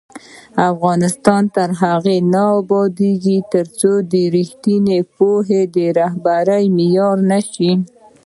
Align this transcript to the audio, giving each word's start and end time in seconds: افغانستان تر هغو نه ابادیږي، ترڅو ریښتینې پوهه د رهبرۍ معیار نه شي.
افغانستان 0.71 1.41
تر 1.55 1.69
هغو 1.81 2.17
نه 2.33 2.43
ابادیږي، 2.59 3.37
ترڅو 3.53 3.91
ریښتینې 4.35 4.99
پوهه 5.15 5.61
د 5.75 5.77
رهبرۍ 5.99 6.63
معیار 6.77 7.17
نه 7.31 7.39
شي. 7.51 7.71